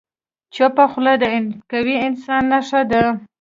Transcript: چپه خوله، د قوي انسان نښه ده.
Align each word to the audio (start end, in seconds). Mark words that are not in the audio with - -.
چپه 0.53 0.85
خوله، 0.91 1.13
د 1.21 1.23
قوي 1.71 1.95
انسان 2.07 2.43
نښه 2.51 2.81
ده. 2.91 3.03